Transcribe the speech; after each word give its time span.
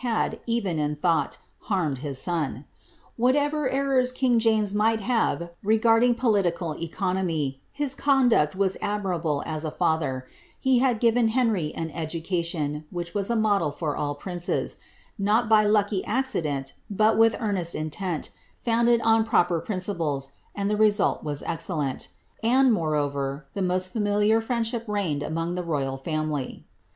had, 0.01 0.39
even 0.47 0.79
in 0.79 0.95
thought, 0.95 1.37
harmed 1.59 1.99
his 1.99 2.17
son. 2.19 2.65
Whatever 3.17 3.69
errors 3.69 4.11
king 4.11 4.39
James 4.39 4.73
might 4.73 4.99
have 4.99 5.51
regarding 5.61 6.15
political 6.15 6.75
eco 6.79 7.13
nomy, 7.13 7.59
his 7.71 7.93
conduct 7.93 8.55
was 8.55 8.75
admirable 8.81 9.43
as 9.45 9.63
a 9.63 9.69
father, 9.69 10.27
he 10.59 10.79
had 10.79 10.99
given 10.99 11.27
Henry 11.27 11.71
an 11.75 11.91
education, 11.91 12.83
which 12.89 13.13
was 13.13 13.29
a 13.29 13.35
model 13.35 13.69
for 13.69 13.95
all 13.95 14.15
princes; 14.15 14.77
not 15.19 15.47
by 15.47 15.65
lucky 15.67 16.03
accident, 16.05 16.73
but 16.89 17.15
with 17.15 17.35
earnest 17.39 17.75
intent, 17.75 18.31
founded 18.55 18.99
on 19.01 19.23
proper 19.23 19.59
principles, 19.59 20.31
and 20.55 20.67
the 20.67 20.75
result 20.77 21.23
was 21.23 21.43
excellent; 21.43 22.07
and, 22.41 22.73
moreover, 22.73 23.45
the 23.53 23.61
most 23.61 23.93
familiar 23.93 24.41
friendship 24.41 24.83
reigned 24.87 25.21
among 25.21 25.53
the 25.53 25.61
royal 25.63 25.95
family. 25.95 26.65